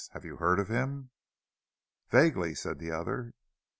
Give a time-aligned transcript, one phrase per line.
[0.13, 1.11] Have you heard of him?"
[2.09, 3.35] "Vaguely," said the other.